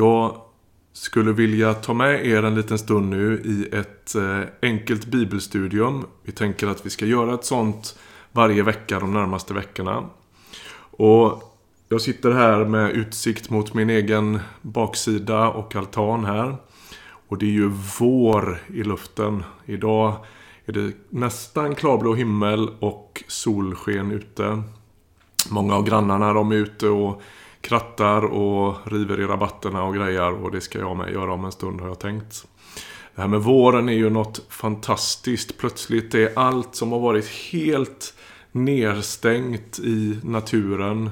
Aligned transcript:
Jag 0.00 0.40
skulle 0.92 1.32
vilja 1.32 1.74
ta 1.74 1.94
med 1.94 2.26
er 2.26 2.42
en 2.42 2.54
liten 2.54 2.78
stund 2.78 3.10
nu 3.10 3.42
i 3.44 3.76
ett 3.76 4.14
eh, 4.14 4.40
enkelt 4.62 5.06
bibelstudium. 5.06 6.06
Vi 6.22 6.32
tänker 6.32 6.66
att 6.66 6.86
vi 6.86 6.90
ska 6.90 7.06
göra 7.06 7.34
ett 7.34 7.44
sånt 7.44 7.98
varje 8.32 8.62
vecka 8.62 9.00
de 9.00 9.12
närmaste 9.12 9.54
veckorna. 9.54 10.04
Och 10.80 11.42
jag 11.88 12.00
sitter 12.00 12.30
här 12.30 12.64
med 12.64 12.90
utsikt 12.90 13.50
mot 13.50 13.74
min 13.74 13.90
egen 13.90 14.40
baksida 14.62 15.48
och 15.48 15.76
altan 15.76 16.24
här. 16.24 16.56
Och 17.28 17.38
det 17.38 17.46
är 17.46 17.50
ju 17.50 17.72
vår 17.98 18.62
i 18.66 18.82
luften. 18.82 19.44
Idag 19.66 20.14
är 20.64 20.72
det 20.72 20.92
nästan 21.08 21.74
klarblå 21.74 22.14
himmel 22.14 22.70
och 22.80 23.24
solsken 23.28 24.10
ute. 24.10 24.62
Många 25.50 25.74
av 25.74 25.84
grannarna 25.84 26.32
de 26.32 26.52
är 26.52 26.56
ute 26.56 26.88
och 26.88 27.22
krattar 27.60 28.24
och 28.24 28.76
river 28.84 29.20
i 29.20 29.24
rabatterna 29.24 29.84
och 29.84 29.94
grejar 29.94 30.32
och 30.32 30.50
det 30.50 30.60
ska 30.60 30.78
jag 30.78 30.96
med 30.96 31.12
göra 31.12 31.32
om 31.32 31.44
en 31.44 31.52
stund 31.52 31.80
har 31.80 31.88
jag 31.88 31.98
tänkt. 31.98 32.46
Det 33.14 33.22
här 33.22 33.28
med 33.28 33.40
våren 33.40 33.88
är 33.88 33.92
ju 33.92 34.10
något 34.10 34.42
fantastiskt. 34.48 35.58
Plötsligt 35.58 36.14
är 36.14 36.38
allt 36.38 36.74
som 36.74 36.92
har 36.92 37.00
varit 37.00 37.26
helt 37.26 38.14
nerstängt 38.52 39.78
i 39.78 40.18
naturen. 40.22 41.10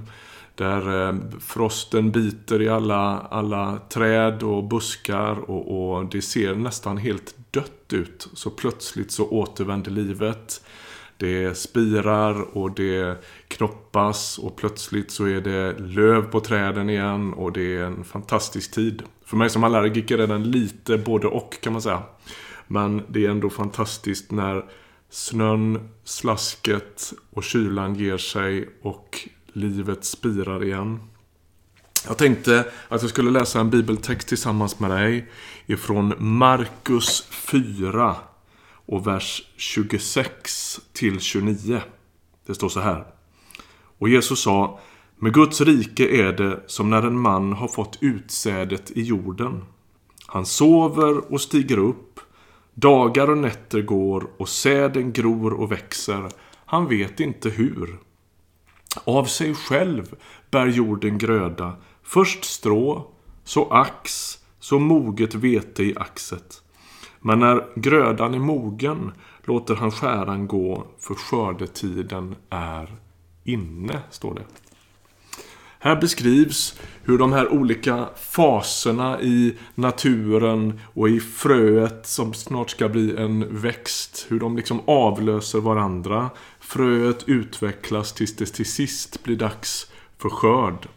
Där 0.54 1.09
eh, 1.09 1.14
frosten 1.40 2.10
biter 2.10 2.62
i 2.62 2.68
alla, 2.68 3.20
alla 3.30 3.78
träd 3.88 4.42
och 4.42 4.65
buskar 4.65 5.51
och, 5.51 5.96
och 5.96 6.06
det 6.06 6.23
ser 6.23 6.54
nästan 6.54 6.96
helt 6.96 7.34
dött 7.51 7.92
ut. 7.92 8.28
Så 8.34 8.51
plötsligt 8.51 9.10
så 9.10 9.28
återvänder 9.28 9.90
livet. 9.90 10.62
Det 11.18 11.58
spirar 11.58 12.56
och 12.56 12.70
det 12.70 13.24
knoppas 13.48 14.38
och 14.38 14.56
plötsligt 14.56 15.10
så 15.10 15.24
är 15.24 15.40
det 15.40 15.78
löv 15.78 16.22
på 16.22 16.40
träden 16.40 16.90
igen 16.90 17.32
och 17.32 17.52
det 17.52 17.76
är 17.76 17.84
en 17.84 18.04
fantastisk 18.04 18.74
tid. 18.74 19.02
För 19.24 19.36
mig 19.36 19.50
som 19.50 19.64
allergiker 19.64 20.18
är 20.18 20.26
den 20.26 20.50
lite 20.50 20.98
både 20.98 21.26
och 21.26 21.60
kan 21.60 21.72
man 21.72 21.82
säga. 21.82 22.02
Men 22.66 23.02
det 23.08 23.26
är 23.26 23.30
ändå 23.30 23.50
fantastiskt 23.50 24.30
när 24.30 24.64
snön, 25.10 25.88
slasket 26.04 27.12
och 27.30 27.45
kylan 27.45 27.95
ger 27.95 28.18
sig 28.18 28.68
och 28.82 29.28
livet 29.52 30.04
spirar 30.04 30.64
igen. 30.64 31.01
Jag 32.06 32.18
tänkte 32.18 32.64
att 32.88 33.02
jag 33.02 33.10
skulle 33.10 33.30
läsa 33.30 33.60
en 33.60 33.70
bibeltext 33.70 34.28
tillsammans 34.28 34.80
med 34.80 34.90
dig 34.90 35.30
ifrån 35.66 36.14
Markus 36.18 37.26
4 37.30 38.16
och 38.87 39.06
vers 39.06 39.42
26 39.56 40.80
till 40.92 41.20
29. 41.20 41.80
Det 42.46 42.54
står 42.54 42.68
så 42.68 42.80
här. 42.80 43.04
Och 43.98 44.09
Jesus 44.09 44.40
sa 44.40 44.80
Med 45.16 45.34
Guds 45.34 45.60
rike 45.60 46.09
är 46.09 46.32
det 46.32 46.60
som 46.66 46.90
när 46.90 47.02
en 47.02 47.18
man 47.18 47.52
har 47.52 47.68
fått 47.68 47.98
utsädet 48.01 48.90
i 48.90 49.02
jorden. 49.02 49.64
Han 50.26 50.46
sover 50.46 51.32
och 51.32 51.40
stiger 51.40 51.79
upp. 51.79 52.20
Dagar 52.74 53.30
och 53.30 53.38
nätter 53.38 53.82
går 53.82 54.30
och 54.37 54.48
säden 54.48 55.12
gror 55.12 55.52
och 55.52 55.73
växer. 55.73 56.29
Han 56.66 56.88
vet 56.88 57.20
inte 57.20 57.48
hur. 57.48 57.98
Av 59.04 59.24
sig 59.24 59.54
själv 59.54 60.14
bär 60.51 60.66
jorden 60.66 61.18
gröda. 61.18 61.76
Först 62.02 62.45
strå, 62.45 63.10
så 63.45 63.70
ax, 63.70 64.38
så 64.60 64.78
moget 64.78 65.34
vete 65.34 65.82
i 65.82 65.97
axet. 65.97 66.62
Men 67.20 67.38
när 67.38 67.64
grödan 67.75 68.34
är 68.34 68.38
mogen 68.38 69.12
låter 69.44 69.75
han 69.75 69.91
skäran 69.91 70.47
gå 70.47 70.86
för 70.98 71.14
skördetiden 71.14 72.36
är 72.50 72.97
inne, 73.44 74.00
står 74.10 74.34
det. 74.34 74.44
Här 75.78 75.97
beskrivs 75.97 76.81
hur 77.03 77.19
de 77.19 77.32
här 77.32 77.48
olika 77.48 78.08
faserna 78.16 79.20
i 79.20 79.54
naturen 79.75 80.81
och 80.94 81.08
i 81.08 81.20
fröet 81.20 82.06
som 82.06 82.34
snart 82.34 82.70
ska 82.70 82.88
bli 82.88 83.16
en 83.16 83.60
växt, 83.60 84.26
hur 84.28 84.41
de 84.41 84.56
liksom 84.56 84.80
avlöser 84.86 85.60
varandra. 85.60 86.30
Fröet 86.60 87.28
utvecklas 87.28 88.12
tills 88.12 88.36
det 88.36 88.46
till 88.46 88.66
sist 88.66 89.22
blir 89.22 89.36
dags 89.36 89.91
för 90.18 90.28
skörd. 90.28 90.88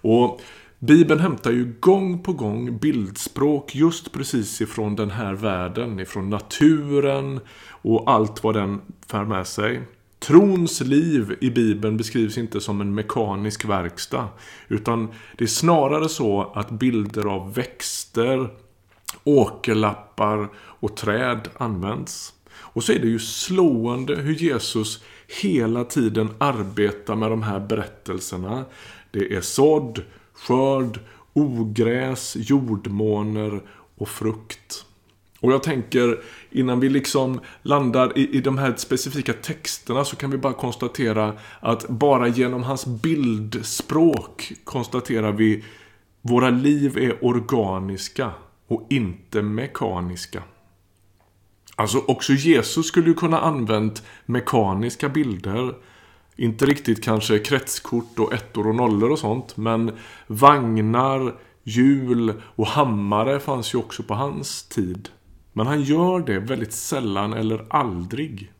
Och 0.00 0.40
Bibeln 0.80 1.20
hämtar 1.20 1.50
ju 1.50 1.74
gång 1.80 2.22
på 2.22 2.32
gång 2.32 2.78
bildspråk 2.78 3.74
just 3.74 4.12
precis 4.12 4.60
ifrån 4.60 4.96
den 4.96 5.10
här 5.10 5.34
världen, 5.34 6.00
ifrån 6.00 6.30
naturen 6.30 7.40
och 7.70 8.10
allt 8.10 8.44
vad 8.44 8.54
den 8.54 8.80
för 9.06 9.24
med 9.24 9.46
sig. 9.46 9.82
Trons 10.18 10.80
liv 10.80 11.36
i 11.40 11.50
Bibeln 11.50 11.96
beskrivs 11.96 12.38
inte 12.38 12.60
som 12.60 12.80
en 12.80 12.94
mekanisk 12.94 13.64
verkstad. 13.64 14.28
Utan 14.68 15.08
det 15.38 15.44
är 15.44 15.48
snarare 15.48 16.08
så 16.08 16.52
att 16.54 16.70
bilder 16.70 17.26
av 17.26 17.54
växter, 17.54 18.48
åkerlappar 19.24 20.48
och 20.56 20.96
träd 20.96 21.48
används. 21.56 22.32
Och 22.56 22.84
så 22.84 22.92
är 22.92 22.98
det 22.98 23.08
ju 23.08 23.18
slående 23.18 24.16
hur 24.16 24.34
Jesus 24.34 25.02
hela 25.42 25.84
tiden 25.84 26.28
arbetar 26.38 27.16
med 27.16 27.30
de 27.30 27.42
här 27.42 27.60
berättelserna. 27.60 28.64
Det 29.10 29.36
är 29.36 29.40
sådd, 29.40 30.02
skörd, 30.46 31.00
ogräs, 31.32 32.36
jordmåner 32.36 33.62
och 33.96 34.08
frukt. 34.08 34.84
Och 35.40 35.52
jag 35.52 35.62
tänker, 35.62 36.20
innan 36.50 36.80
vi 36.80 36.88
liksom 36.88 37.40
landar 37.62 38.18
i, 38.18 38.36
i 38.36 38.40
de 38.40 38.58
här 38.58 38.74
specifika 38.76 39.32
texterna 39.32 40.04
så 40.04 40.16
kan 40.16 40.30
vi 40.30 40.38
bara 40.38 40.52
konstatera 40.52 41.32
att 41.60 41.88
bara 41.88 42.28
genom 42.28 42.62
hans 42.62 42.86
bildspråk 42.86 44.52
konstaterar 44.64 45.32
vi 45.32 45.64
våra 46.22 46.50
liv 46.50 46.98
är 46.98 47.24
organiska 47.24 48.30
och 48.68 48.86
inte 48.90 49.42
mekaniska. 49.42 50.42
Alltså 51.76 51.98
också 51.98 52.32
Jesus 52.32 52.86
skulle 52.86 53.06
ju 53.06 53.14
kunna 53.14 53.40
använt 53.40 54.02
mekaniska 54.26 55.08
bilder 55.08 55.74
inte 56.38 56.66
riktigt 56.66 57.04
kanske 57.04 57.38
kretskort 57.38 58.18
och 58.18 58.32
ettor 58.32 58.66
och 58.66 58.74
nollor 58.74 59.10
och 59.10 59.18
sånt. 59.18 59.56
Men 59.56 59.92
vagnar, 60.26 61.34
hjul 61.62 62.32
och 62.42 62.66
hammare 62.66 63.40
fanns 63.40 63.74
ju 63.74 63.78
också 63.78 64.02
på 64.02 64.14
hans 64.14 64.68
tid. 64.68 65.08
Men 65.52 65.66
han 65.66 65.82
gör 65.82 66.20
det 66.20 66.38
väldigt 66.38 66.72
sällan 66.72 67.32
eller 67.32 67.66
aldrig. 67.70 68.52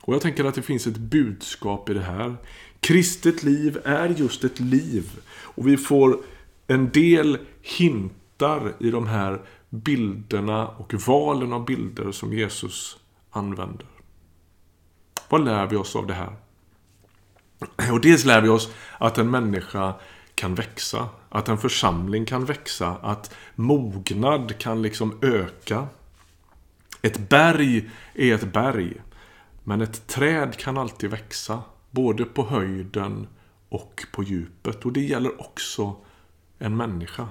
Och 0.00 0.14
jag 0.14 0.22
tänker 0.22 0.44
att 0.44 0.54
det 0.54 0.62
finns 0.62 0.86
ett 0.86 0.98
budskap 0.98 1.88
i 1.88 1.94
det 1.94 2.00
här. 2.00 2.36
Kristet 2.80 3.42
liv 3.42 3.78
är 3.84 4.08
just 4.08 4.44
ett 4.44 4.60
liv. 4.60 5.20
Och 5.28 5.68
vi 5.68 5.76
får 5.76 6.18
en 6.66 6.90
del 6.90 7.38
hintar 7.62 8.72
i 8.78 8.90
de 8.90 9.06
här 9.06 9.40
bilderna 9.68 10.68
och 10.68 10.94
valen 10.94 11.52
av 11.52 11.64
bilder 11.64 12.12
som 12.12 12.32
Jesus 12.32 12.96
använder. 13.30 13.86
Vad 15.28 15.44
lär 15.44 15.66
vi 15.66 15.76
oss 15.76 15.96
av 15.96 16.06
det 16.06 16.14
här? 16.14 16.36
Och 17.92 18.00
dels 18.00 18.24
lär 18.24 18.40
vi 18.40 18.48
oss 18.48 18.70
att 18.98 19.18
en 19.18 19.30
människa 19.30 19.94
kan 20.34 20.54
växa. 20.54 21.08
Att 21.28 21.48
en 21.48 21.58
församling 21.58 22.24
kan 22.24 22.44
växa. 22.44 22.96
Att 23.02 23.34
mognad 23.54 24.58
kan 24.58 24.82
liksom 24.82 25.18
öka. 25.22 25.86
Ett 27.02 27.28
berg 27.28 27.90
är 28.14 28.34
ett 28.34 28.52
berg. 28.52 28.94
Men 29.64 29.80
ett 29.80 30.06
träd 30.06 30.56
kan 30.56 30.78
alltid 30.78 31.10
växa. 31.10 31.62
Både 31.90 32.24
på 32.24 32.46
höjden 32.46 33.26
och 33.68 34.06
på 34.12 34.22
djupet. 34.22 34.84
Och 34.84 34.92
det 34.92 35.00
gäller 35.00 35.40
också 35.40 35.96
en 36.58 36.76
människa. 36.76 37.28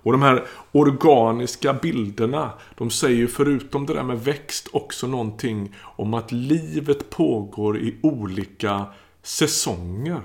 Och 0.00 0.12
de 0.12 0.22
här 0.22 0.44
organiska 0.72 1.72
bilderna, 1.72 2.52
de 2.76 2.90
säger 2.90 3.26
förutom 3.26 3.86
det 3.86 3.94
där 3.94 4.02
med 4.02 4.24
växt 4.24 4.68
också 4.72 5.06
någonting 5.06 5.74
om 5.82 6.14
att 6.14 6.32
livet 6.32 7.10
pågår 7.10 7.78
i 7.78 7.96
olika 8.02 8.86
säsonger. 9.22 10.22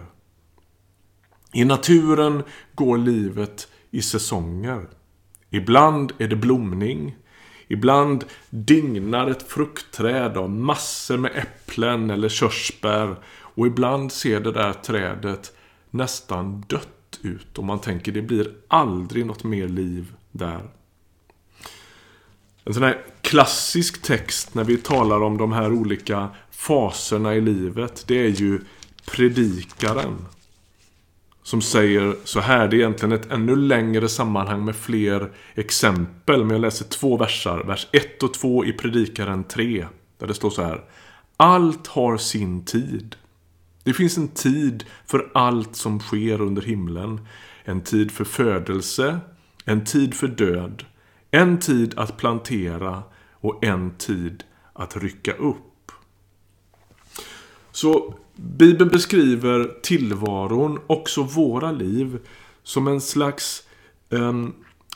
I 1.54 1.66
naturen 1.66 2.44
går 2.76 2.98
livet 2.98 3.68
i 3.92 4.02
säsonger. 4.02 4.88
Ibland 5.50 6.14
är 6.18 6.28
det 6.28 6.36
blomning. 6.36 7.16
Ibland 7.68 8.26
dignar 8.50 9.30
ett 9.30 9.52
fruktträd 9.52 10.38
av 10.38 10.50
massor 10.50 11.18
med 11.18 11.32
äpplen 11.36 12.10
eller 12.10 12.30
körsbär. 12.30 13.16
Och 13.56 13.68
ibland 13.68 14.12
ser 14.12 14.40
det 14.40 14.52
där 14.52 14.74
trädet 14.74 15.54
nästan 15.90 16.62
dött 16.68 17.20
ut. 17.22 17.58
Och 17.58 17.64
man 17.64 17.80
tänker 17.80 18.12
det 18.12 18.22
blir 18.22 18.52
aldrig 18.68 19.26
något 19.26 19.44
mer 19.44 19.68
liv 19.68 20.14
där. 20.32 20.70
En 22.66 22.74
sån 22.74 22.84
här 22.84 23.06
klassisk 23.22 24.02
text 24.02 24.56
när 24.56 24.64
vi 24.64 24.78
talar 24.78 25.24
om 25.24 25.38
de 25.38 25.52
här 25.52 25.74
olika 25.74 26.30
faserna 26.52 27.36
i 27.36 27.42
livet. 27.42 28.04
Det 28.08 28.26
är 28.26 28.30
ju 28.30 28.62
Predikaren. 29.06 30.26
Som 31.44 31.62
säger 31.62 32.16
så 32.24 32.40
här, 32.40 32.68
det 32.68 32.76
är 32.76 32.80
egentligen 32.80 33.12
ett 33.12 33.32
ännu 33.32 33.56
längre 33.56 34.10
sammanhang 34.10 34.66
med 34.66 34.76
fler 34.76 35.32
exempel. 35.56 36.44
Men 36.44 36.50
jag 36.50 36.62
läser 36.62 36.86
två 36.86 37.18
versar, 37.18 37.64
vers 37.64 37.88
1 37.92 38.24
och 38.24 38.34
2 38.34 38.66
i 38.66 38.74
Predikaren 38.74 39.44
3. 39.44 39.88
Där 40.18 40.28
det 40.28 40.34
står 40.34 40.50
så 40.50 40.62
här. 40.62 40.84
Allt 41.38 41.88
har 41.88 42.18
sin 42.18 42.66
tid. 42.66 43.16
Det 43.84 43.94
finns 43.94 44.18
en 44.18 44.28
tid 44.28 44.84
för 45.06 45.32
allt 45.34 45.76
som 45.76 46.00
sker 46.00 46.42
under 46.42 46.62
himlen. 46.62 47.28
en 47.66 47.82
tid 47.82 48.12
för 48.12 48.24
födelse, 48.24 49.20
en 49.66 49.84
tid 49.86 50.14
för 50.14 50.28
död, 50.28 50.86
en 51.32 51.60
tid 51.60 51.94
att 51.98 52.18
plantera 52.18 53.04
och 53.32 53.64
en 53.64 53.98
tid 53.98 54.44
att 54.74 54.98
rycka 54.98 55.34
upp. 55.34 55.92
Så 57.72 58.16
Bibeln 58.36 58.90
beskriver 58.90 59.80
tillvaron, 59.82 60.80
också 60.88 61.24
våra 61.24 61.72
liv, 61.72 62.20
som 62.64 62.88
en 62.88 63.02
slags 63.02 63.64
eh, 64.10 64.34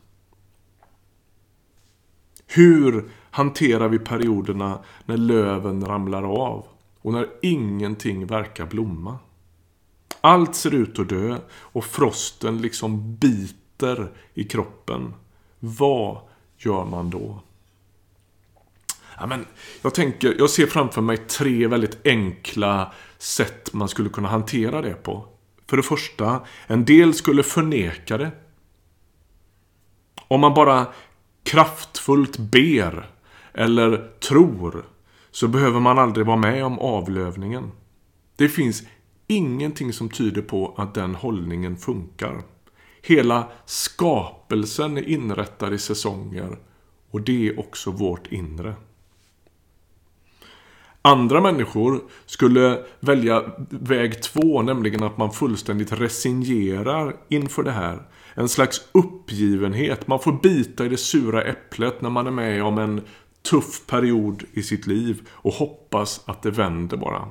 Hur 2.47 3.09
hanterar 3.31 3.87
vi 3.87 3.99
perioderna 3.99 4.79
när 5.05 5.17
löven 5.17 5.85
ramlar 5.85 6.23
av 6.23 6.65
och 7.01 7.13
när 7.13 7.29
ingenting 7.41 8.25
verkar 8.25 8.65
blomma? 8.65 9.17
Allt 10.21 10.55
ser 10.55 10.73
ut 10.73 10.99
att 10.99 11.09
dö 11.09 11.37
och 11.51 11.85
frosten 11.85 12.61
liksom 12.61 13.15
biter 13.15 14.11
i 14.33 14.43
kroppen. 14.43 15.13
Vad 15.59 16.17
gör 16.57 16.85
man 16.85 17.09
då? 17.09 17.41
Ja, 19.19 19.27
men 19.27 19.45
jag, 19.81 19.93
tänker, 19.93 20.35
jag 20.37 20.49
ser 20.49 20.67
framför 20.67 21.01
mig 21.01 21.17
tre 21.17 21.67
väldigt 21.67 22.05
enkla 22.05 22.93
sätt 23.17 23.73
man 23.73 23.89
skulle 23.89 24.09
kunna 24.09 24.27
hantera 24.27 24.81
det 24.81 24.93
på. 24.93 25.27
För 25.69 25.77
det 25.77 25.83
första, 25.83 26.41
en 26.67 26.85
del 26.85 27.13
skulle 27.13 27.43
förneka 27.43 28.17
det. 28.17 28.31
Om 30.27 30.41
man 30.41 30.53
bara 30.53 30.87
kraftfullt 31.43 32.37
ber 32.37 33.09
eller 33.53 34.11
tror 34.19 34.85
så 35.31 35.47
behöver 35.47 35.79
man 35.79 35.99
aldrig 35.99 36.25
vara 36.25 36.37
med 36.37 36.65
om 36.65 36.79
avlövningen. 36.79 37.71
Det 38.35 38.49
finns 38.49 38.83
ingenting 39.27 39.93
som 39.93 40.09
tyder 40.09 40.41
på 40.41 40.73
att 40.77 40.93
den 40.93 41.15
hållningen 41.15 41.77
funkar. 41.77 42.41
Hela 43.01 43.51
skapelsen 43.65 44.97
är 44.97 45.09
inrättad 45.09 45.73
i 45.73 45.77
säsonger 45.77 46.57
och 47.11 47.21
det 47.21 47.47
är 47.47 47.59
också 47.59 47.91
vårt 47.91 48.31
inre. 48.31 48.75
Andra 51.05 51.41
människor 51.41 52.01
skulle 52.25 52.83
välja 52.99 53.43
väg 53.69 54.23
två, 54.23 54.61
nämligen 54.61 55.03
att 55.03 55.17
man 55.17 55.31
fullständigt 55.31 55.91
resignerar 55.91 57.15
inför 57.29 57.63
det 57.63 57.71
här. 57.71 58.01
En 58.33 58.49
slags 58.49 58.81
uppgivenhet. 58.91 60.07
Man 60.07 60.19
får 60.19 60.39
bita 60.43 60.85
i 60.85 60.89
det 60.89 60.97
sura 60.97 61.43
äpplet 61.43 62.01
när 62.01 62.09
man 62.09 62.27
är 62.27 62.31
med 62.31 62.63
om 62.63 62.77
en 62.77 63.01
tuff 63.49 63.85
period 63.87 64.43
i 64.53 64.63
sitt 64.63 64.87
liv 64.87 65.27
och 65.29 65.53
hoppas 65.53 66.21
att 66.25 66.41
det 66.41 66.51
vänder 66.51 66.97
bara. 66.97 67.27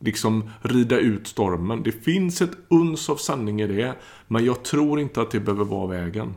Liksom 0.00 0.50
rida 0.62 0.98
ut 0.98 1.26
stormen. 1.26 1.82
Det 1.82 1.92
finns 1.92 2.42
ett 2.42 2.56
uns 2.68 3.10
av 3.10 3.16
sanning 3.16 3.60
i 3.60 3.66
det, 3.66 3.94
men 4.26 4.44
jag 4.44 4.62
tror 4.62 5.00
inte 5.00 5.20
att 5.20 5.30
det 5.30 5.40
behöver 5.40 5.64
vara 5.64 5.86
vägen. 5.86 6.34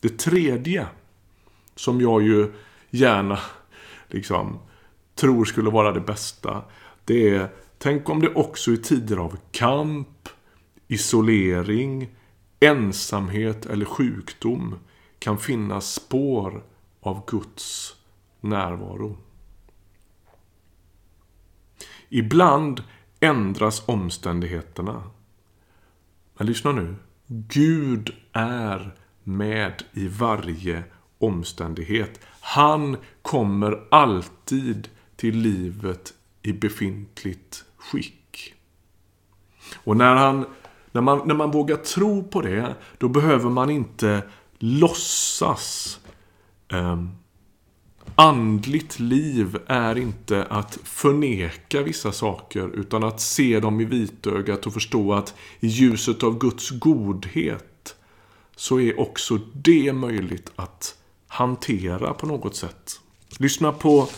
Det 0.00 0.18
tredje, 0.18 0.86
som 1.74 2.00
jag 2.00 2.22
ju 2.22 2.52
gärna 2.90 3.38
liksom 4.08 4.58
tror 5.18 5.44
skulle 5.44 5.70
vara 5.70 5.92
det 5.92 6.00
bästa. 6.00 6.62
Det 7.04 7.34
är, 7.34 7.48
tänk 7.78 8.08
om 8.08 8.20
det 8.20 8.34
också 8.34 8.70
i 8.70 8.76
tider 8.76 9.16
av 9.16 9.38
kamp, 9.50 10.28
isolering, 10.88 12.08
ensamhet 12.60 13.66
eller 13.66 13.84
sjukdom 13.84 14.78
kan 15.18 15.38
finnas 15.38 15.94
spår 15.94 16.62
av 17.00 17.24
Guds 17.26 17.96
närvaro. 18.40 19.16
Ibland 22.08 22.82
ändras 23.20 23.82
omständigheterna. 23.88 25.02
Men 26.36 26.46
lyssna 26.46 26.72
nu. 26.72 26.96
Gud 27.26 28.14
är 28.32 28.94
med 29.24 29.82
i 29.92 30.08
varje 30.08 30.84
omständighet. 31.18 32.20
Han 32.40 32.96
kommer 33.22 33.86
alltid 33.90 34.88
till 35.18 35.36
livet 35.36 36.14
i 36.42 36.52
befintligt 36.52 37.64
skick. 37.76 38.54
Och 39.74 39.96
när, 39.96 40.14
han, 40.14 40.46
när, 40.92 41.00
man, 41.00 41.28
när 41.28 41.34
man 41.34 41.50
vågar 41.50 41.76
tro 41.76 42.22
på 42.22 42.40
det, 42.40 42.74
då 42.98 43.08
behöver 43.08 43.50
man 43.50 43.70
inte 43.70 44.22
låtsas. 44.58 45.98
Eh, 46.68 47.04
andligt 48.14 48.98
liv 48.98 49.58
är 49.66 49.98
inte 49.98 50.44
att 50.44 50.78
förneka 50.84 51.82
vissa 51.82 52.12
saker, 52.12 52.70
utan 52.74 53.04
att 53.04 53.20
se 53.20 53.60
dem 53.60 53.80
i 53.80 53.84
vitögat 53.84 54.66
och 54.66 54.72
förstå 54.72 55.14
att 55.14 55.34
i 55.60 55.66
ljuset 55.66 56.22
av 56.22 56.38
Guds 56.38 56.70
godhet 56.70 57.96
så 58.56 58.80
är 58.80 59.00
också 59.00 59.38
det 59.52 59.92
möjligt 59.92 60.52
att 60.56 60.94
hantera 61.26 62.14
på 62.14 62.26
något 62.26 62.56
sätt. 62.56 63.00
Lyssna 63.38 63.72
på 63.72 64.08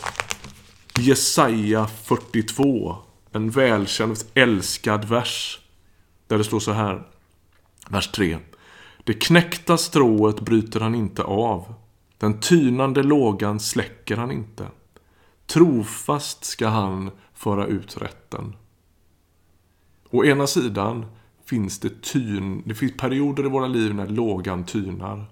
Jesaja 1.01 1.87
42. 1.87 2.95
En 3.31 3.49
välkänd, 3.49 4.17
älskad 4.33 5.05
vers. 5.05 5.59
Där 6.27 6.37
det 6.37 6.43
står 6.43 6.59
så 6.59 6.71
här. 6.71 7.07
Vers 7.89 8.11
3. 8.11 8.37
Det 9.03 9.13
knäckta 9.13 9.77
strået 9.77 10.39
bryter 10.39 10.79
han 10.79 10.95
inte 10.95 11.23
av. 11.23 11.73
Den 12.17 12.39
tynande 12.39 13.03
lågan 13.03 13.59
släcker 13.59 14.17
han 14.17 14.31
inte. 14.31 14.67
Trofast 15.45 16.45
ska 16.45 16.67
han 16.67 17.11
föra 17.33 17.65
ut 17.65 17.97
rätten. 17.97 18.55
Å 20.09 20.25
ena 20.25 20.47
sidan 20.47 21.05
finns 21.45 21.79
det 21.79 22.01
tyn, 22.01 22.63
det 22.65 22.75
finns 22.75 22.97
perioder 22.97 23.45
i 23.45 23.49
våra 23.49 23.67
liv 23.67 23.95
när 23.95 24.07
lågan 24.07 24.65
tynar. 24.65 25.25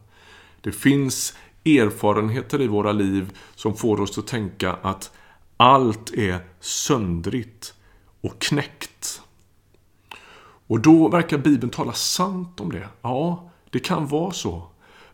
Det 0.61 0.71
finns 0.71 1.37
erfarenheter 1.65 2.61
i 2.61 2.67
våra 2.67 2.91
liv 2.91 3.37
som 3.55 3.75
får 3.75 4.01
oss 4.01 4.17
att 4.17 4.27
tänka 4.27 4.73
att 4.73 5.11
allt 5.59 6.13
är 6.13 6.39
söndrigt 6.59 7.73
och 8.21 8.41
knäckt. 8.41 9.21
Och 10.67 10.79
då 10.79 11.07
verkar 11.07 11.37
Bibeln 11.37 11.69
tala 11.69 11.93
sant 11.93 12.59
om 12.59 12.71
det. 12.71 12.89
Ja, 13.01 13.51
det 13.69 13.79
kan 13.79 14.07
vara 14.07 14.31
så. 14.31 14.67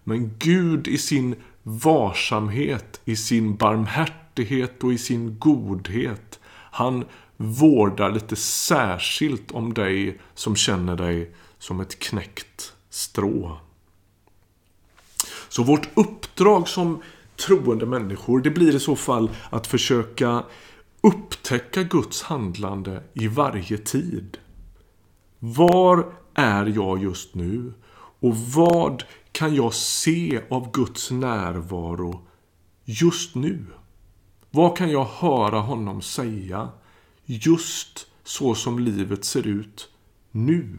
Men 0.03 0.35
Gud 0.39 0.87
i 0.87 0.97
sin 0.97 1.35
varsamhet, 1.63 3.01
i 3.05 3.15
sin 3.15 3.55
barmhärtighet 3.55 4.83
och 4.83 4.93
i 4.93 4.97
sin 4.97 5.39
godhet. 5.39 6.39
Han 6.71 7.05
vårdar 7.37 8.11
lite 8.11 8.35
särskilt 8.35 9.51
om 9.51 9.73
dig 9.73 10.19
som 10.33 10.55
känner 10.55 10.95
dig 10.95 11.31
som 11.59 11.79
ett 11.79 11.99
knäckt 11.99 12.73
strå. 12.89 13.57
Så 15.49 15.63
vårt 15.63 15.89
uppdrag 15.97 16.67
som 16.67 17.01
troende 17.37 17.85
människor, 17.85 18.39
det 18.39 18.49
blir 18.49 18.75
i 18.75 18.79
så 18.79 18.95
fall 18.95 19.29
att 19.49 19.67
försöka 19.67 20.43
upptäcka 21.01 21.83
Guds 21.83 22.21
handlande 22.21 23.03
i 23.13 23.27
varje 23.27 23.77
tid. 23.77 24.37
Var 25.39 26.13
är 26.33 26.65
jag 26.65 27.03
just 27.03 27.35
nu? 27.35 27.73
Och 28.19 28.37
vad 28.37 29.03
kan 29.31 29.55
jag 29.55 29.73
se 29.73 30.41
av 30.49 30.71
Guds 30.71 31.11
närvaro 31.11 32.27
just 32.85 33.35
nu? 33.35 33.65
Vad 34.51 34.77
kan 34.77 34.91
jag 34.91 35.05
höra 35.05 35.59
honom 35.59 36.01
säga 36.01 36.69
just 37.25 38.07
så 38.23 38.55
som 38.55 38.79
livet 38.79 39.25
ser 39.25 39.47
ut 39.47 39.89
nu? 40.31 40.77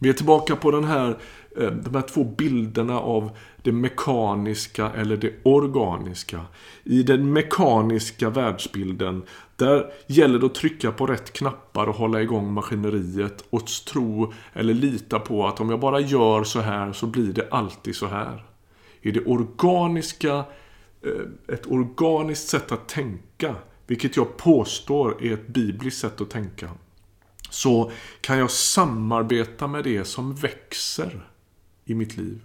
Vi 0.00 0.08
är 0.08 0.12
tillbaka 0.12 0.56
på 0.56 0.70
den 0.70 0.84
här, 0.84 1.08
eh, 1.08 1.16
Eh, 1.56 1.70
de 1.70 1.94
här 1.94 2.02
två 2.02 2.24
bilderna 2.24 3.00
av 3.00 3.30
det 3.62 3.72
mekaniska 3.72 4.90
eller 4.90 5.16
det 5.16 5.32
organiska. 5.42 6.40
I 6.84 7.02
den 7.02 7.32
mekaniska 7.32 8.30
världsbilden, 8.30 9.22
där 9.56 9.92
gäller 10.06 10.38
det 10.38 10.46
att 10.46 10.54
trycka 10.54 10.92
på 10.92 11.06
rätt 11.06 11.32
knappar 11.32 11.86
och 11.86 11.94
hålla 11.94 12.22
igång 12.22 12.52
maskineriet 12.52 13.44
och 13.50 13.66
tro 13.66 14.32
eller 14.52 14.74
lita 14.74 15.18
på 15.18 15.46
att 15.46 15.60
om 15.60 15.70
jag 15.70 15.80
bara 15.80 16.00
gör 16.00 16.44
så 16.44 16.60
här 16.60 16.92
så 16.92 17.06
blir 17.06 17.32
det 17.32 17.48
alltid 17.50 17.96
så 17.96 18.06
här. 18.06 18.44
I 19.02 19.10
det 19.10 19.24
organiska, 19.24 20.44
eh, 21.02 21.54
ett 21.54 21.66
organiskt 21.66 22.48
sätt 22.48 22.72
att 22.72 22.88
tänka, 22.88 23.54
vilket 23.86 24.16
jag 24.16 24.36
påstår 24.36 25.22
är 25.22 25.34
ett 25.34 25.46
bibliskt 25.46 26.00
sätt 26.00 26.20
att 26.20 26.30
tänka 26.30 26.70
så 27.50 27.90
kan 28.20 28.38
jag 28.38 28.50
samarbeta 28.50 29.66
med 29.66 29.84
det 29.84 30.04
som 30.04 30.34
växer 30.34 31.29
i 31.84 31.94
mitt 31.94 32.16
liv. 32.16 32.40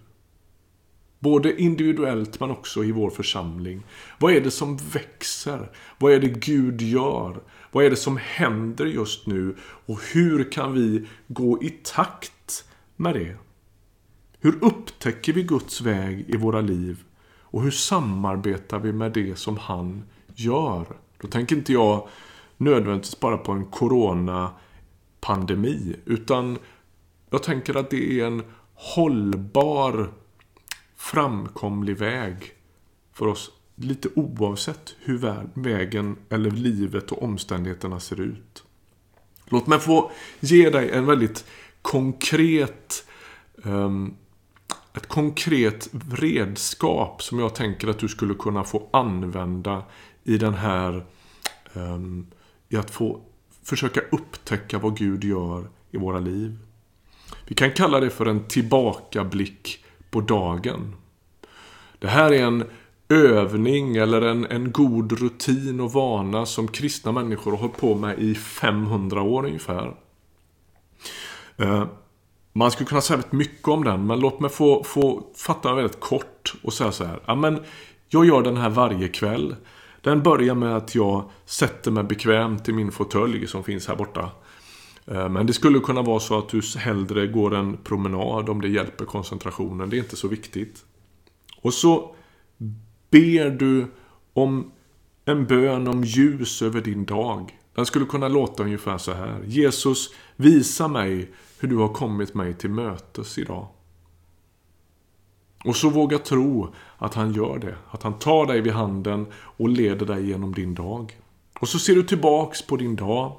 Både 1.18 1.62
individuellt 1.62 2.40
men 2.40 2.50
också 2.50 2.84
i 2.84 2.92
vår 2.92 3.10
församling. 3.10 3.82
Vad 4.18 4.32
är 4.32 4.40
det 4.40 4.50
som 4.50 4.76
växer? 4.76 5.70
Vad 5.98 6.12
är 6.12 6.20
det 6.20 6.28
Gud 6.28 6.82
gör? 6.82 7.40
Vad 7.72 7.84
är 7.84 7.90
det 7.90 7.96
som 7.96 8.16
händer 8.16 8.86
just 8.86 9.26
nu? 9.26 9.56
Och 9.60 10.00
hur 10.12 10.52
kan 10.52 10.72
vi 10.72 11.06
gå 11.28 11.62
i 11.62 11.70
takt 11.70 12.64
med 12.96 13.14
det? 13.14 13.36
Hur 14.40 14.64
upptäcker 14.64 15.32
vi 15.32 15.42
Guds 15.42 15.80
väg 15.80 16.24
i 16.28 16.36
våra 16.36 16.60
liv? 16.60 17.04
Och 17.40 17.62
hur 17.62 17.70
samarbetar 17.70 18.78
vi 18.78 18.92
med 18.92 19.12
det 19.12 19.38
som 19.38 19.56
han 19.56 20.04
gör? 20.34 20.86
Då 21.20 21.28
tänker 21.28 21.56
inte 21.56 21.72
jag 21.72 22.08
nödvändigtvis 22.56 23.20
bara 23.20 23.38
på 23.38 23.52
en 23.52 23.64
coronapandemi. 23.64 25.96
Utan 26.04 26.58
jag 27.30 27.42
tänker 27.42 27.76
att 27.76 27.90
det 27.90 28.20
är 28.20 28.26
en 28.26 28.42
hållbar 28.76 30.12
framkomlig 30.96 31.96
väg 31.96 32.52
för 33.12 33.26
oss 33.26 33.50
lite 33.74 34.08
oavsett 34.14 34.96
hur 35.00 35.18
vägen 35.54 36.16
eller 36.28 36.50
livet 36.50 37.12
och 37.12 37.22
omständigheterna 37.22 38.00
ser 38.00 38.20
ut. 38.20 38.64
Låt 39.44 39.66
mig 39.66 39.78
få 39.78 40.10
ge 40.40 40.70
dig 40.70 40.90
en 40.90 41.06
väldigt 41.06 41.44
konkret 41.82 43.06
um, 43.54 44.16
ett 44.96 45.06
konkret 45.06 45.90
redskap 46.10 47.22
som 47.22 47.38
jag 47.38 47.54
tänker 47.54 47.88
att 47.88 47.98
du 47.98 48.08
skulle 48.08 48.34
kunna 48.34 48.64
få 48.64 48.88
använda 48.90 49.84
i 50.24 50.38
den 50.38 50.54
här 50.54 51.06
um, 51.72 52.26
i 52.68 52.76
att 52.76 52.90
få 52.90 53.20
försöka 53.62 54.00
upptäcka 54.00 54.78
vad 54.78 54.96
Gud 54.96 55.24
gör 55.24 55.70
i 55.90 55.96
våra 55.96 56.18
liv. 56.18 56.58
Vi 57.46 57.54
kan 57.54 57.70
kalla 57.70 58.00
det 58.00 58.10
för 58.10 58.26
en 58.26 58.44
tillbakablick 58.44 59.84
på 60.10 60.20
dagen. 60.20 60.94
Det 61.98 62.08
här 62.08 62.32
är 62.32 62.44
en 62.44 62.64
övning 63.08 63.96
eller 63.96 64.22
en, 64.22 64.46
en 64.46 64.72
god 64.72 65.12
rutin 65.12 65.80
och 65.80 65.92
vana 65.92 66.46
som 66.46 66.68
kristna 66.68 67.12
människor 67.12 67.50
har 67.50 67.58
hållit 67.58 67.76
på 67.76 67.94
med 67.94 68.18
i 68.18 68.34
500 68.34 69.22
år 69.22 69.46
ungefär. 69.46 69.94
Eh, 71.56 71.84
man 72.52 72.70
skulle 72.70 72.88
kunna 72.88 73.00
säga 73.00 73.16
väldigt 73.16 73.32
mycket 73.32 73.68
om 73.68 73.84
den, 73.84 74.06
men 74.06 74.20
låt 74.20 74.40
mig 74.40 74.50
få, 74.50 74.84
få 74.84 75.26
fatta 75.36 75.74
väldigt 75.74 76.00
kort 76.00 76.54
och 76.62 76.72
säga 76.72 76.92
så 76.92 77.04
här. 77.04 77.20
Ja, 77.26 77.34
men 77.34 77.62
jag 78.08 78.26
gör 78.26 78.42
den 78.42 78.56
här 78.56 78.70
varje 78.70 79.08
kväll. 79.08 79.56
Den 80.00 80.22
börjar 80.22 80.54
med 80.54 80.76
att 80.76 80.94
jag 80.94 81.30
sätter 81.44 81.90
mig 81.90 82.04
bekvämt 82.04 82.68
i 82.68 82.72
min 82.72 82.92
fåtölj 82.92 83.46
som 83.46 83.64
finns 83.64 83.88
här 83.88 83.96
borta. 83.96 84.30
Eh, 85.06 85.28
men 85.28 85.46
det 85.46 85.52
skulle 85.52 85.80
kunna 85.80 86.02
vara 86.02 86.20
så 86.20 86.38
att 86.38 86.48
du 86.48 86.62
hellre 86.78 87.26
går 87.26 87.54
en 87.54 87.76
promenad 87.76 88.48
om 88.48 88.60
det 88.60 88.68
hjälper 88.68 89.04
koncentrationen. 89.04 89.90
Det 89.90 89.96
är 89.96 89.98
inte 89.98 90.16
så 90.16 90.28
viktigt. 90.28 90.84
Och 91.62 91.74
så 91.74 92.14
ber 93.10 93.50
du 93.50 93.86
om 94.32 94.72
en 95.24 95.46
bön 95.46 95.88
om 95.88 96.04
ljus 96.04 96.62
över 96.62 96.80
din 96.80 97.04
dag. 97.04 97.58
Den 97.74 97.86
skulle 97.86 98.06
kunna 98.06 98.28
låta 98.28 98.62
ungefär 98.62 98.98
så 98.98 99.12
här. 99.12 99.42
Jesus, 99.46 100.14
visa 100.36 100.88
mig 100.88 101.30
hur 101.58 101.68
du 101.68 101.76
har 101.76 101.88
kommit 101.88 102.34
mig 102.34 102.54
till 102.54 102.70
mötes 102.70 103.38
idag. 103.38 103.68
Och 105.64 105.76
så 105.76 105.90
våga 105.90 106.18
tro 106.18 106.74
att 106.98 107.14
han 107.14 107.32
gör 107.32 107.58
det. 107.58 107.74
Att 107.90 108.02
han 108.02 108.18
tar 108.18 108.46
dig 108.46 108.60
vid 108.60 108.72
handen 108.72 109.26
och 109.32 109.68
leder 109.68 110.06
dig 110.06 110.28
genom 110.28 110.54
din 110.54 110.74
dag. 110.74 111.16
Och 111.60 111.68
så 111.68 111.78
ser 111.78 111.94
du 111.94 112.02
tillbaks 112.02 112.62
på 112.62 112.76
din 112.76 112.96
dag. 112.96 113.36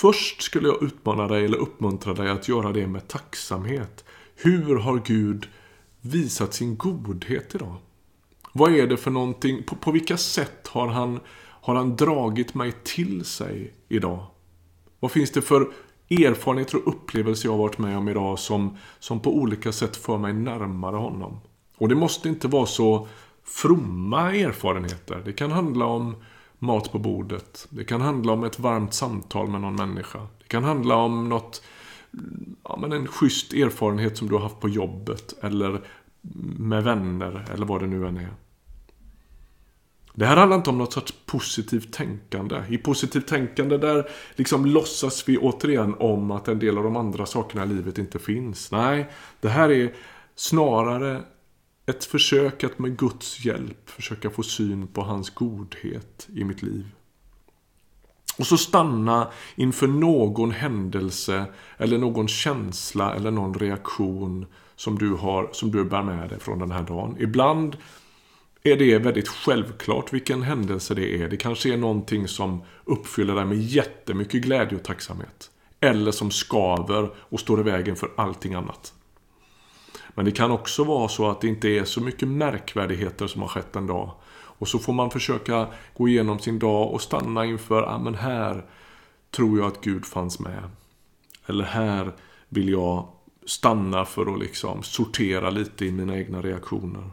Först 0.00 0.42
skulle 0.42 0.68
jag 0.68 0.82
utmana 0.82 1.28
dig 1.28 1.44
eller 1.44 1.58
uppmuntra 1.58 2.14
dig 2.14 2.30
att 2.30 2.48
göra 2.48 2.72
det 2.72 2.86
med 2.86 3.08
tacksamhet. 3.08 4.04
Hur 4.36 4.76
har 4.76 5.02
Gud 5.04 5.48
visat 6.00 6.54
sin 6.54 6.76
godhet 6.76 7.54
idag? 7.54 7.76
Vad 8.52 8.74
är 8.74 8.86
det 8.86 8.96
för 8.96 9.10
någonting? 9.10 9.62
På, 9.62 9.76
på 9.76 9.90
vilka 9.90 10.16
sätt 10.16 10.68
har 10.68 10.88
han, 10.88 11.20
har 11.38 11.74
han 11.74 11.96
dragit 11.96 12.54
mig 12.54 12.72
till 12.84 13.24
sig 13.24 13.74
idag? 13.88 14.26
Vad 15.00 15.10
finns 15.10 15.30
det 15.30 15.42
för 15.42 15.72
erfarenheter 16.10 16.76
och 16.76 16.88
upplevelser 16.88 17.48
jag 17.48 17.52
har 17.52 17.58
varit 17.58 17.78
med 17.78 17.98
om 17.98 18.08
idag 18.08 18.38
som, 18.38 18.76
som 18.98 19.20
på 19.20 19.36
olika 19.36 19.72
sätt 19.72 19.96
för 19.96 20.18
mig 20.18 20.32
närmare 20.32 20.96
honom. 20.96 21.40
Och 21.78 21.88
det 21.88 21.94
måste 21.94 22.28
inte 22.28 22.48
vara 22.48 22.66
så 22.66 23.08
fromma 23.44 24.34
erfarenheter. 24.34 25.22
Det 25.24 25.32
kan 25.32 25.50
handla 25.50 25.84
om 25.84 26.16
mat 26.60 26.92
på 26.92 26.98
bordet. 26.98 27.66
Det 27.70 27.84
kan 27.84 28.00
handla 28.00 28.32
om 28.32 28.44
ett 28.44 28.58
varmt 28.58 28.94
samtal 28.94 29.48
med 29.48 29.60
någon 29.60 29.76
människa. 29.76 30.18
Det 30.38 30.48
kan 30.48 30.64
handla 30.64 30.94
om 30.94 31.28
något, 31.28 31.62
ja, 32.64 32.78
men 32.80 32.92
en 32.92 33.06
schysst 33.06 33.52
erfarenhet 33.52 34.18
som 34.18 34.28
du 34.28 34.34
har 34.34 34.42
haft 34.42 34.60
på 34.60 34.68
jobbet 34.68 35.34
eller 35.42 35.80
med 36.58 36.84
vänner 36.84 37.44
eller 37.52 37.66
vad 37.66 37.80
det 37.80 37.86
nu 37.86 38.06
än 38.06 38.16
är. 38.16 38.34
Det 40.14 40.26
här 40.26 40.36
handlar 40.36 40.56
inte 40.56 40.70
om 40.70 40.78
något 40.78 40.92
sorts 40.92 41.14
positivt 41.26 41.92
tänkande. 41.92 42.62
I 42.68 42.78
positivt 42.78 43.26
tänkande 43.26 43.78
där 43.78 44.08
liksom 44.34 44.66
låtsas 44.66 45.28
vi 45.28 45.38
återigen 45.38 45.94
om 45.98 46.30
att 46.30 46.48
en 46.48 46.58
del 46.58 46.78
av 46.78 46.84
de 46.84 46.96
andra 46.96 47.26
sakerna 47.26 47.64
i 47.64 47.66
livet 47.66 47.98
inte 47.98 48.18
finns. 48.18 48.70
Nej, 48.70 49.10
det 49.40 49.48
här 49.48 49.70
är 49.70 49.94
snarare 50.34 51.22
ett 51.90 52.04
försök 52.04 52.64
att 52.64 52.78
med 52.78 52.96
Guds 52.96 53.44
hjälp 53.44 53.90
försöka 53.90 54.30
få 54.30 54.42
syn 54.42 54.86
på 54.86 55.02
hans 55.02 55.30
godhet 55.30 56.28
i 56.34 56.44
mitt 56.44 56.62
liv. 56.62 56.86
Och 58.38 58.46
så 58.46 58.56
stanna 58.56 59.30
inför 59.54 59.86
någon 59.86 60.50
händelse 60.50 61.44
eller 61.76 61.98
någon 61.98 62.28
känsla 62.28 63.14
eller 63.14 63.30
någon 63.30 63.54
reaktion 63.54 64.46
som 64.76 64.98
du, 64.98 65.14
har, 65.14 65.48
som 65.52 65.70
du 65.70 65.84
bär 65.84 66.02
med 66.02 66.28
dig 66.28 66.40
från 66.40 66.58
den 66.58 66.70
här 66.70 66.82
dagen. 66.82 67.16
Ibland 67.18 67.76
är 68.62 68.76
det 68.76 68.98
väldigt 68.98 69.28
självklart 69.28 70.12
vilken 70.12 70.42
händelse 70.42 70.94
det 70.94 71.22
är. 71.22 71.28
Det 71.28 71.36
kanske 71.36 71.72
är 71.72 71.76
någonting 71.76 72.28
som 72.28 72.62
uppfyller 72.84 73.34
dig 73.34 73.44
med 73.44 73.58
jättemycket 73.58 74.42
glädje 74.42 74.78
och 74.78 74.84
tacksamhet. 74.84 75.50
Eller 75.80 76.12
som 76.12 76.30
skaver 76.30 77.10
och 77.16 77.40
står 77.40 77.60
i 77.60 77.62
vägen 77.62 77.96
för 77.96 78.10
allting 78.16 78.54
annat. 78.54 78.94
Men 80.14 80.24
det 80.24 80.32
kan 80.32 80.50
också 80.50 80.84
vara 80.84 81.08
så 81.08 81.30
att 81.30 81.40
det 81.40 81.48
inte 81.48 81.68
är 81.68 81.84
så 81.84 82.00
mycket 82.00 82.28
märkvärdigheter 82.28 83.26
som 83.26 83.42
har 83.42 83.48
skett 83.48 83.76
en 83.76 83.86
dag. 83.86 84.10
Och 84.32 84.68
så 84.68 84.78
får 84.78 84.92
man 84.92 85.10
försöka 85.10 85.66
gå 85.96 86.08
igenom 86.08 86.38
sin 86.38 86.58
dag 86.58 86.90
och 86.90 87.02
stanna 87.02 87.44
inför, 87.44 87.82
ja 87.82 87.98
men 87.98 88.14
här 88.14 88.64
tror 89.30 89.58
jag 89.58 89.66
att 89.66 89.80
Gud 89.80 90.06
fanns 90.06 90.38
med. 90.40 90.70
Eller 91.46 91.64
här 91.64 92.12
vill 92.48 92.68
jag 92.68 93.08
stanna 93.46 94.04
för 94.04 94.34
att 94.34 94.40
liksom 94.40 94.82
sortera 94.82 95.50
lite 95.50 95.84
i 95.84 95.92
mina 95.92 96.16
egna 96.16 96.42
reaktioner. 96.42 97.10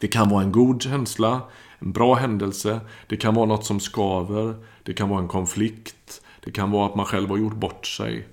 Det 0.00 0.08
kan 0.08 0.28
vara 0.28 0.42
en 0.42 0.52
god 0.52 0.82
känsla, 0.82 1.40
en 1.78 1.92
bra 1.92 2.14
händelse. 2.14 2.80
Det 3.06 3.16
kan 3.16 3.34
vara 3.34 3.46
något 3.46 3.64
som 3.64 3.80
skaver. 3.80 4.54
Det 4.82 4.94
kan 4.94 5.08
vara 5.08 5.20
en 5.20 5.28
konflikt. 5.28 6.22
Det 6.44 6.50
kan 6.50 6.70
vara 6.70 6.86
att 6.86 6.94
man 6.94 7.06
själv 7.06 7.28
har 7.30 7.36
gjort 7.36 7.56
bort 7.56 7.86
sig. 7.86 8.28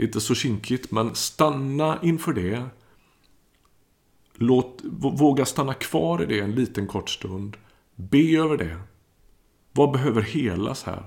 Det 0.00 0.04
är 0.04 0.06
inte 0.06 0.20
så 0.20 0.34
kinkigt, 0.34 0.90
men 0.90 1.14
stanna 1.14 1.98
inför 2.02 2.32
det. 2.32 2.66
Låt, 4.34 4.80
våga 5.00 5.44
stanna 5.44 5.74
kvar 5.74 6.22
i 6.22 6.26
det 6.26 6.40
en 6.40 6.54
liten 6.54 6.86
kort 6.86 7.10
stund. 7.10 7.56
Be 7.94 8.36
över 8.38 8.56
det. 8.56 8.80
Vad 9.72 9.92
behöver 9.92 10.22
helas 10.22 10.84
här? 10.84 11.02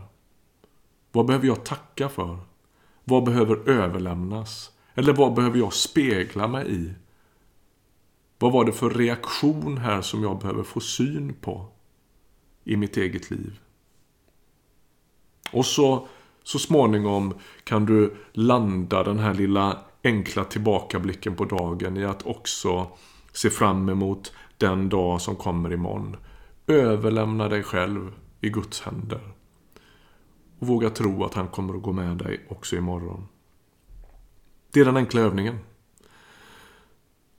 Vad 1.11 1.25
behöver 1.25 1.47
jag 1.47 1.63
tacka 1.63 2.09
för? 2.09 2.37
Vad 3.03 3.23
behöver 3.23 3.69
överlämnas? 3.69 4.71
Eller 4.93 5.13
vad 5.13 5.33
behöver 5.33 5.59
jag 5.59 5.73
spegla 5.73 6.47
mig 6.47 6.75
i? 6.75 6.93
Vad 8.39 8.51
var 8.51 8.65
det 8.65 8.73
för 8.73 8.89
reaktion 8.89 9.77
här 9.77 10.01
som 10.01 10.23
jag 10.23 10.39
behöver 10.39 10.63
få 10.63 10.79
syn 10.79 11.33
på 11.41 11.67
i 12.63 12.75
mitt 12.75 12.97
eget 12.97 13.31
liv? 13.31 13.59
Och 15.51 15.65
så, 15.65 16.07
så 16.43 16.59
småningom 16.59 17.33
kan 17.63 17.85
du 17.85 18.15
landa 18.31 19.03
den 19.03 19.19
här 19.19 19.33
lilla 19.33 19.77
enkla 20.03 20.43
tillbakablicken 20.43 21.35
på 21.35 21.45
dagen 21.45 21.97
i 21.97 22.05
att 22.05 22.25
också 22.25 22.87
se 23.31 23.49
fram 23.49 23.89
emot 23.89 24.33
den 24.57 24.89
dag 24.89 25.21
som 25.21 25.35
kommer 25.35 25.73
imorgon. 25.73 26.15
Överlämna 26.67 27.49
dig 27.49 27.63
själv 27.63 28.13
i 28.41 28.49
Guds 28.49 28.81
händer. 28.81 29.21
Och 30.59 30.67
våga 30.67 30.89
tro 30.89 31.23
att 31.23 31.33
han 31.33 31.47
kommer 31.47 31.73
att 31.73 31.81
gå 31.81 31.91
med 31.91 32.17
dig 32.17 32.45
också 32.49 32.75
imorgon. 32.75 33.27
Det 34.71 34.79
är 34.79 34.85
den 34.85 34.97
enkla 34.97 35.21
övningen. 35.21 35.59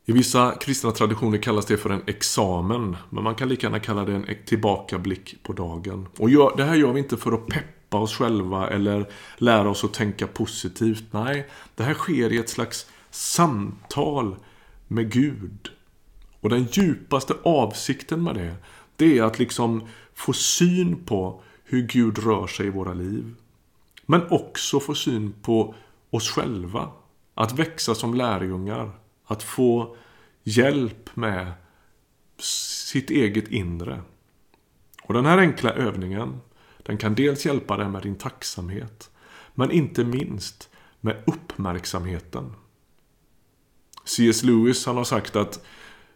I 0.04 0.12
vissa 0.12 0.54
kristna 0.61 0.90
traditioner 0.90 1.38
kallas 1.38 1.66
det 1.66 1.76
för 1.76 1.90
en 1.90 2.02
examen. 2.06 2.96
Men 3.11 3.25
man 3.25 3.34
kan 3.34 3.49
lika 3.49 3.66
gärna 3.66 3.78
kalla 3.78 4.04
det 4.04 4.14
en 4.14 4.26
tillbakablick 4.46 5.42
på 5.42 5.52
dagen. 5.52 6.08
Och 6.18 6.56
det 6.56 6.64
här 6.64 6.75
gör 6.75 6.92
vi 6.92 7.00
inte 7.00 7.16
för 7.16 7.32
att 7.32 7.46
peppa 7.46 7.73
oss 7.98 8.16
själva 8.16 8.68
eller 8.68 9.08
lära 9.36 9.70
oss 9.70 9.84
att 9.84 9.94
tänka 9.94 10.26
positivt. 10.26 11.04
Nej, 11.10 11.48
det 11.74 11.82
här 11.82 11.94
sker 11.94 12.32
i 12.32 12.38
ett 12.38 12.48
slags 12.48 12.86
samtal 13.10 14.36
med 14.88 15.12
Gud. 15.12 15.70
Och 16.40 16.50
den 16.50 16.64
djupaste 16.64 17.34
avsikten 17.44 18.22
med 18.22 18.34
det, 18.34 18.56
det 18.96 19.18
är 19.18 19.22
att 19.22 19.38
liksom 19.38 19.88
få 20.14 20.32
syn 20.32 21.04
på 21.04 21.42
hur 21.64 21.82
Gud 21.82 22.18
rör 22.18 22.46
sig 22.46 22.66
i 22.66 22.70
våra 22.70 22.94
liv. 22.94 23.34
Men 24.06 24.22
också 24.30 24.80
få 24.80 24.94
syn 24.94 25.34
på 25.42 25.74
oss 26.10 26.30
själva. 26.30 26.90
Att 27.34 27.58
växa 27.58 27.94
som 27.94 28.14
lärjungar. 28.14 28.90
Att 29.26 29.42
få 29.42 29.96
hjälp 30.42 31.16
med 31.16 31.52
sitt 32.38 33.10
eget 33.10 33.48
inre. 33.48 34.02
Och 35.02 35.14
den 35.14 35.26
här 35.26 35.38
enkla 35.38 35.70
övningen, 35.70 36.40
den 36.86 36.98
kan 36.98 37.14
dels 37.14 37.46
hjälpa 37.46 37.76
dig 37.76 37.88
med 37.88 38.02
din 38.02 38.14
tacksamhet. 38.14 39.10
Men 39.54 39.70
inte 39.70 40.04
minst 40.04 40.70
med 41.00 41.22
uppmärksamheten. 41.26 42.52
C.S. 44.04 44.42
Lewis 44.42 44.86
han 44.86 44.96
har 44.96 45.04
sagt 45.04 45.36
att 45.36 45.64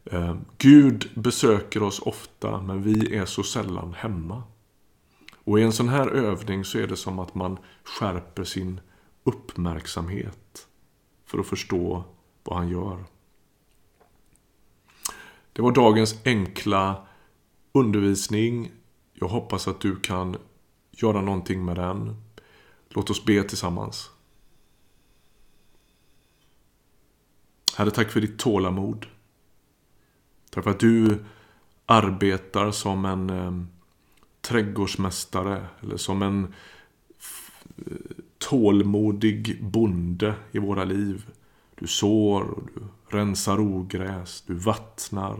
eh, 0.05 0.37
Gud 0.59 1.11
besöker 1.15 1.83
oss 1.83 2.01
ofta 2.01 2.63
men 2.63 2.83
vi 2.83 3.17
är 3.17 3.25
så 3.25 3.43
sällan 3.43 3.95
hemma. 3.95 4.43
Och 5.45 5.61
i 5.61 5.63
en 5.63 5.73
sån 5.73 5.89
här 5.89 6.09
övning 6.09 6.65
så 6.65 6.79
är 6.79 6.87
det 6.87 6.97
som 6.97 7.19
att 7.19 7.35
man 7.35 7.59
skärper 7.85 8.45
sin 8.45 8.81
uppmärksamhet 9.25 10.69
för 11.27 11.39
att 11.39 11.47
förstå 11.47 12.05
vad 12.45 12.59
han 12.59 12.69
gör. 12.69 13.05
Det 15.53 15.63
var 15.63 15.73
dagens 15.73 16.21
enkla 16.25 17.07
undervisning. 17.73 18.71
Jag 19.15 19.29
hoppas 19.29 19.69
att 19.69 19.81
du 19.81 19.97
kan 19.97 20.37
göra 21.03 21.21
någonting 21.21 21.65
med 21.65 21.77
den. 21.77 22.17
Låt 22.89 23.11
oss 23.11 23.25
be 23.25 23.43
tillsammans. 23.43 24.11
Herre, 27.77 27.91
tack 27.91 28.11
för 28.11 28.21
ditt 28.21 28.39
tålamod. 28.39 29.07
Tack 30.51 30.65
för 30.65 30.71
att 30.71 30.81
du 30.81 31.25
arbetar 31.87 32.71
som 32.71 33.05
en 33.05 33.31
eh, 33.31 33.53
trädgårdsmästare 34.41 35.67
eller 35.81 35.97
som 35.97 36.23
en 36.23 36.55
eh, 37.77 37.93
tålmodig 38.39 39.65
bonde 39.65 40.35
i 40.53 40.59
våra 40.59 40.85
liv. 40.85 41.31
Du 41.75 41.87
sår 41.87 42.43
och 42.43 42.63
du 42.75 43.17
rensar 43.17 43.61
ogräs, 43.61 44.43
du 44.47 44.55
vattnar 44.55 45.39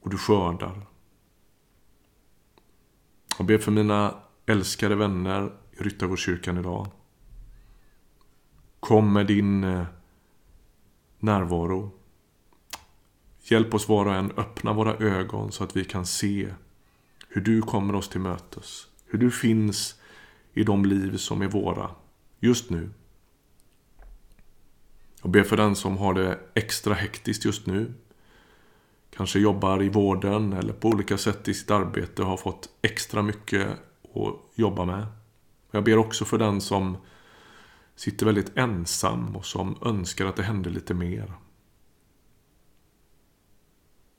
och 0.00 0.10
du 0.10 0.18
skördar. 0.18 0.86
Jag 3.38 3.46
ber 3.46 3.58
för 3.58 3.72
mina 3.72 4.14
älskade 4.46 4.94
vänner 4.94 5.52
i 5.72 5.82
Ryttargårdskyrkan 5.82 6.58
idag. 6.58 6.86
Kom 8.80 9.12
med 9.12 9.26
din 9.26 9.64
eh, 9.64 9.86
närvaro. 11.18 11.90
Hjälp 13.42 13.74
oss 13.74 13.88
var 13.88 14.06
och 14.06 14.14
en 14.14 14.32
öppna 14.36 14.72
våra 14.72 14.94
ögon 14.94 15.52
så 15.52 15.64
att 15.64 15.76
vi 15.76 15.84
kan 15.84 16.06
se 16.06 16.54
hur 17.28 17.40
du 17.40 17.62
kommer 17.62 17.94
oss 17.94 18.08
till 18.08 18.20
mötes. 18.20 18.86
Hur 19.06 19.18
du 19.18 19.30
finns 19.30 20.00
i 20.52 20.64
de 20.64 20.84
liv 20.84 21.16
som 21.16 21.42
är 21.42 21.48
våra 21.48 21.90
just 22.40 22.70
nu. 22.70 22.90
Jag 25.22 25.30
ber 25.30 25.42
för 25.42 25.56
den 25.56 25.76
som 25.76 25.98
har 25.98 26.14
det 26.14 26.38
extra 26.54 26.94
hektiskt 26.94 27.44
just 27.44 27.66
nu. 27.66 27.92
Kanske 29.16 29.38
jobbar 29.38 29.82
i 29.82 29.88
vården 29.88 30.52
eller 30.52 30.72
på 30.72 30.88
olika 30.88 31.18
sätt 31.18 31.48
i 31.48 31.54
sitt 31.54 31.70
arbete 31.70 32.22
har 32.22 32.36
fått 32.36 32.68
extra 32.82 33.22
mycket 33.22 33.68
att 34.14 34.34
jobba 34.54 34.84
med. 34.84 35.06
Jag 35.70 35.84
ber 35.84 35.98
också 35.98 36.24
för 36.24 36.38
den 36.38 36.60
som 36.60 36.96
sitter 37.94 38.26
väldigt 38.26 38.56
ensam 38.56 39.36
och 39.36 39.46
som 39.46 39.78
önskar 39.82 40.26
att 40.26 40.36
det 40.36 40.42
händer 40.42 40.70
lite 40.70 40.94
mer. 40.94 41.32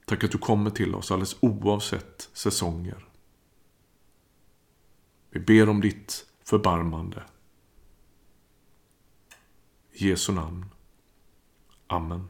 Tack 0.06 0.24
att 0.24 0.32
du 0.32 0.38
kommer 0.38 0.70
till 0.70 0.96
oss 0.96 1.12
alldeles 1.12 1.38
oavsett 1.40 2.30
säsonger. 2.34 3.08
Vi 5.30 5.40
ber 5.40 5.70
om 5.70 5.82
ditt 5.82 6.26
förbarmande. 6.44 7.24
I 9.92 10.10
Jesu 10.10 10.34
namn. 10.34 10.66
Amen. 11.88 12.28